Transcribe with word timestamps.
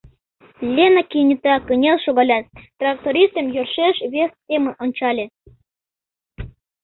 Лена 0.75 1.03
кенета 1.11 1.55
кынел 1.67 1.97
шогалят, 2.05 2.45
трактористым 2.79 3.45
йӧршеш 3.55 3.97
вес 4.13 4.31
семын 4.47 4.73
ончале. 4.83 5.25